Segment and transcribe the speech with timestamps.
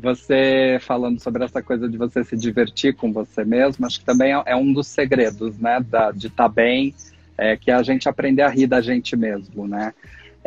[0.00, 4.34] você falando sobre essa coisa de você se divertir com você mesmo, acho que também
[4.34, 6.94] é, é um dos segredos, né, da, de estar tá bem,
[7.36, 9.92] é, que é a gente aprender a rir da gente mesmo, né?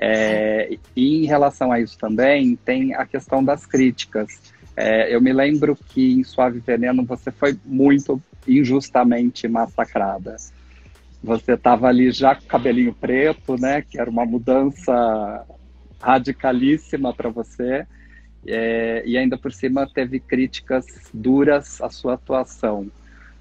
[0.02, 4.54] É, e em relação a isso também, tem a questão das críticas.
[4.76, 10.38] É, eu me lembro que em Suave Veneno você foi muito injustamente massacrada.
[11.22, 13.82] Você estava ali já com cabelinho preto, né?
[13.82, 15.46] Que era uma mudança
[16.02, 17.86] radicalíssima para você.
[18.46, 22.90] É, e ainda por cima teve críticas duras à sua atuação.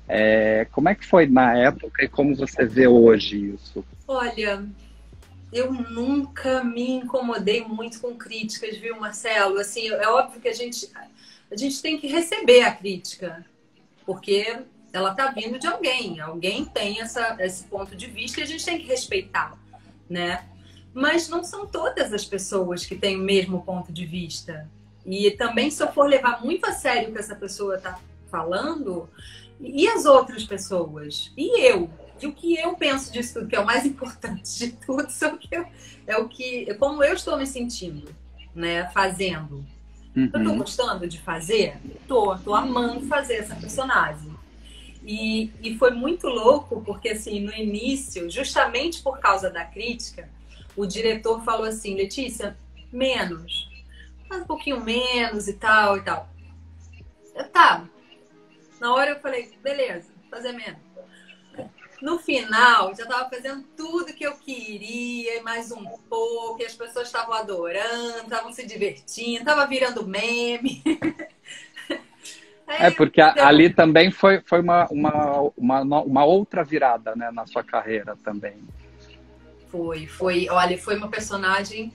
[0.09, 3.84] É, como é que foi na época e como você vê hoje isso?
[4.06, 4.66] Olha,
[5.52, 9.59] eu nunca me incomodei muito com críticas, viu, Marcelo?
[9.59, 10.90] Assim, é óbvio que a gente,
[11.51, 13.45] a gente tem que receber a crítica,
[14.06, 14.62] porque
[14.92, 16.20] ela está vindo de alguém.
[16.20, 19.56] Alguém tem essa, esse ponto de vista e a gente tem que respeitar,
[20.09, 20.45] né?
[20.95, 24.68] Mas não são todas as pessoas que têm o mesmo ponto de vista.
[25.08, 27.98] E também, se eu for levar muito a sério o que essa pessoa está
[28.30, 29.09] falando,
[29.59, 31.32] e as outras pessoas?
[31.34, 31.90] E eu?
[32.20, 35.09] E o que eu penso disso tudo, que é o mais importante de tudo,
[35.50, 35.65] eu,
[36.06, 38.15] é o que, como eu estou me sentindo,
[38.54, 39.65] né, fazendo.
[40.15, 40.24] Uhum.
[40.24, 40.59] Eu tô uhum.
[40.59, 41.78] gostando de fazer?
[42.06, 44.37] Tô, tô amando fazer essa personagem.
[45.02, 50.28] E, e foi muito louco, porque assim, no início, justamente por causa da crítica,
[50.76, 52.59] o diretor falou assim, Letícia,
[52.93, 53.68] menos,
[54.29, 56.29] faz um pouquinho menos e tal e tal.
[57.34, 57.84] Eu, tá.
[58.80, 60.88] Na hora eu falei, beleza, fazer menos.
[62.01, 66.75] No final, já estava fazendo tudo que eu queria, e mais um pouco, e as
[66.75, 70.81] pessoas estavam adorando, estavam se divertindo, estava virando meme.
[72.69, 73.44] é, porque então...
[73.44, 78.62] ali também foi, foi uma, uma, uma, uma outra virada né, na sua carreira também.
[79.69, 80.49] Foi, foi.
[80.49, 81.93] Olha, foi uma personagem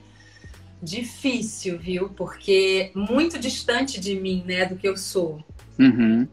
[0.84, 2.10] difícil, viu?
[2.10, 5.42] Porque muito distante de mim, né, do que eu sou.
[5.78, 6.28] Uhum.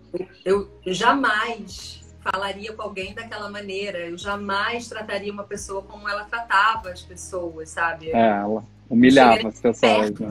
[0.46, 4.00] Eu, eu jamais falaria com alguém daquela maneira.
[4.00, 8.12] Eu jamais trataria uma pessoa como ela tratava as pessoas, sabe?
[8.12, 10.12] É, ela humilhava as pessoas.
[10.12, 10.30] Né?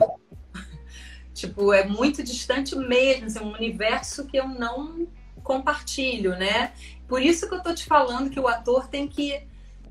[1.33, 5.07] tipo, é muito distante mesmo, assim, um universo que eu não
[5.43, 6.71] compartilho, né?
[7.07, 9.33] Por isso que eu tô te falando que o ator tem que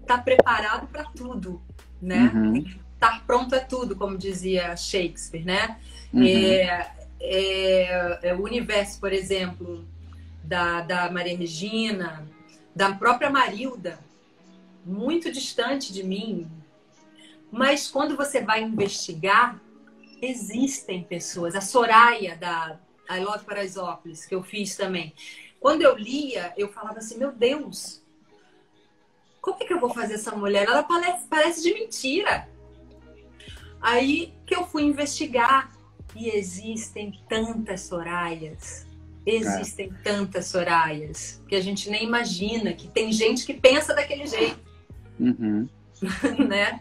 [0.00, 1.60] estar tá preparado para tudo,
[2.00, 2.30] né?
[2.32, 2.52] Uhum.
[2.52, 5.80] Tem que estar pronto a tudo, como dizia Shakespeare, né?
[6.12, 6.22] Uhum.
[6.22, 9.88] É, é, é, o universo, por exemplo,
[10.44, 12.26] da, da Maria Regina,
[12.76, 13.98] da própria Marilda,
[14.84, 16.50] muito distante de mim.
[17.50, 19.58] Mas quando você vai investigar,
[20.20, 21.54] existem pessoas.
[21.54, 22.78] A Soraya, da
[23.10, 25.14] I Love Paraisópolis, que eu fiz também.
[25.58, 28.02] Quando eu lia, eu falava assim: meu Deus,
[29.40, 30.68] como é que eu vou fazer essa mulher?
[30.68, 32.48] Ela parece, parece de mentira.
[33.80, 35.72] Aí que eu fui investigar.
[36.16, 38.84] E existem tantas Sorayas
[39.24, 40.02] Existem é.
[40.02, 44.58] tantas Sorayas que a gente nem imagina, que tem gente que pensa daquele jeito.
[45.18, 45.68] Uhum.
[46.48, 46.80] né?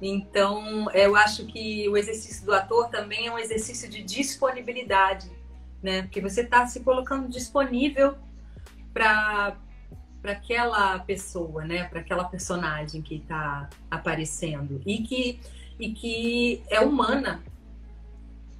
[0.00, 5.30] Então, eu acho que o exercício do ator também é um exercício de disponibilidade,
[5.82, 6.02] né?
[6.02, 8.14] Porque você está se colocando disponível
[8.92, 9.56] para
[10.26, 11.84] para aquela pessoa, né?
[11.84, 15.38] Para aquela personagem que está aparecendo e que
[15.78, 17.44] e que é humana,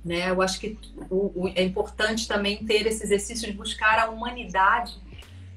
[0.05, 0.31] né?
[0.31, 0.79] Eu acho que
[1.11, 4.97] o, o, é importante também ter esse exercício de buscar a humanidade,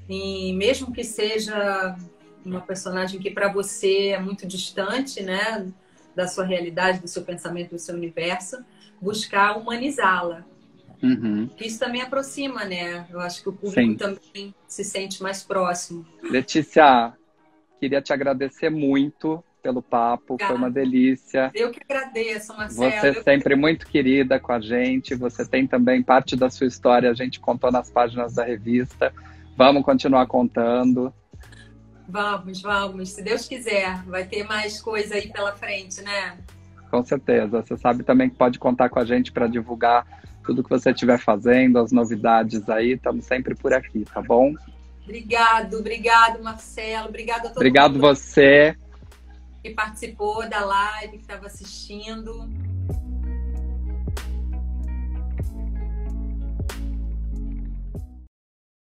[0.07, 1.95] e mesmo que seja
[2.43, 5.71] uma personagem que para você é muito distante, né,
[6.15, 8.57] da sua realidade, do seu pensamento, do seu universo,
[8.99, 10.43] buscar humanizá-la.
[11.01, 11.49] Uhum.
[11.59, 13.07] Isso também aproxima, né?
[13.09, 13.95] Eu acho que o público Sim.
[13.95, 16.05] também se sente mais próximo.
[16.21, 17.13] Letícia,
[17.79, 20.53] queria te agradecer muito pelo papo, Obrigada.
[20.53, 21.51] foi uma delícia.
[21.53, 22.91] Eu que agradeço, Marcelo.
[22.91, 23.59] Você é sempre que...
[23.59, 27.71] muito querida com a gente, você tem também parte da sua história, a gente contou
[27.71, 29.13] nas páginas da revista.
[29.57, 31.13] Vamos continuar contando.
[32.07, 36.37] Vamos, vamos, se Deus quiser, vai ter mais coisa aí pela frente, né?
[36.89, 37.61] Com certeza.
[37.61, 40.05] Você sabe também que pode contar com a gente para divulgar
[40.49, 44.55] tudo que você estiver fazendo, as novidades aí, estamos sempre por aqui, tá bom?
[45.03, 47.07] Obrigado, obrigado, Marcelo.
[47.07, 48.75] Obrigado a todo Obrigado você
[49.61, 52.49] que participou da live, que estava assistindo.